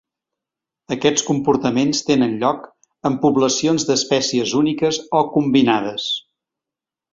Aquests 0.95 1.25
comportaments 1.27 2.01
tenen 2.07 2.33
lloc 2.45 2.65
en 3.11 3.19
poblacions 3.27 3.87
d'espècies 3.91 4.57
úniques 4.63 5.01
o 5.21 5.25
combinades. 5.37 6.11